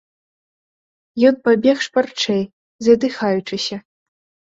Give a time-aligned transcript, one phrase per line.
[1.31, 2.43] Ён пабег шпарчэй,
[2.89, 3.77] задыхаючыся.